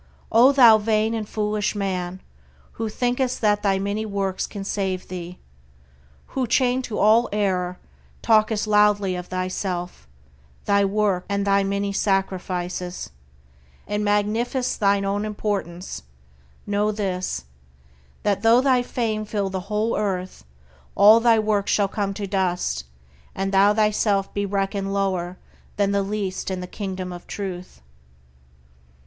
[0.31, 2.21] O thou vain and foolish man,
[2.71, 5.37] who thinkest that thy many works can save thee;
[6.29, 7.77] who, chained to all error,
[8.23, 10.07] talkest loudly of thyself,
[10.65, 13.11] thy work, and thy many sacrifices,
[13.85, 16.01] and magnifiest thine own importance;
[16.65, 17.45] know this,
[18.23, 20.43] that though thy fame fill the whole earth,
[20.95, 22.85] all thy work shall come to dust,
[23.35, 25.37] and thou thyself be reckoned lower
[25.75, 27.81] than the least in the Kingdom of Truth!